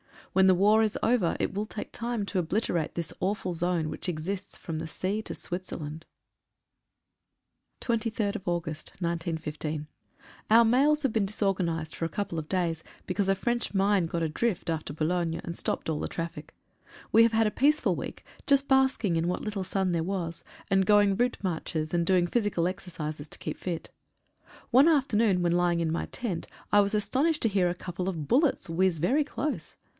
When 0.33 0.47
the 0.47 0.55
war 0.55 0.81
is 0.81 0.97
over 1.03 1.35
it 1.41 1.53
will 1.53 1.65
take 1.65 1.91
time 1.91 2.25
to 2.27 2.39
obliterate 2.39 2.95
this 2.95 3.13
awful 3.19 3.53
zone 3.53 3.89
which 3.89 4.07
exists 4.09 4.57
from 4.57 4.79
the 4.79 4.87
sea 4.87 5.21
to 5.23 5.35
Switzerland. 5.35 6.05
«> 6.73 7.79
D 7.81 7.87
* 7.87 7.87
23/8/15. 7.87 9.85
UR 10.49 10.65
mails 10.65 11.03
have 11.03 11.13
been 11.13 11.25
disorganised 11.25 11.93
for 11.95 12.05
a 12.05 12.09
couple 12.09 12.39
of 12.39 12.47
days 12.49 12.81
because 13.05 13.27
a 13.29 13.35
French 13.35 13.73
mine 13.75 14.07
got 14.07 14.23
adrift 14.23 14.69
off 14.71 14.85
Bou 14.85 15.05
logne, 15.05 15.41
and 15.43 15.55
stopped 15.55 15.87
all 15.89 16.07
traffic. 16.07 16.55
We 17.11 17.21
have 17.23 17.33
had 17.33 17.45
a 17.45 17.51
peaceful 17.51 17.95
week, 17.95 18.25
just 18.47 18.69
basking 18.69 19.17
in 19.17 19.27
what 19.27 19.43
little 19.43 19.65
sun 19.65 19.91
there 19.91 20.01
was, 20.01 20.43
and 20.69 20.85
going 20.85 21.15
route 21.17 21.37
marches, 21.43 21.93
and 21.93 22.05
doing 22.07 22.25
physical 22.25 22.67
exercises 22.67 23.27
to 23.27 23.37
keep 23.37 23.57
fit. 23.57 23.91
One 24.71 24.87
afternoon 24.87 25.43
when 25.43 25.51
lying 25.51 25.79
in 25.81 25.91
my 25.91 26.05
tent 26.07 26.47
I 26.71 26.79
was 26.79 26.95
astonished 26.95 27.41
to 27.43 27.49
hear 27.49 27.69
a 27.69 27.75
couple 27.75 28.07
of 28.09 28.29
bullets 28.29 28.67
whizz 28.67 28.97
very 28.99 29.25
close. 29.25 29.75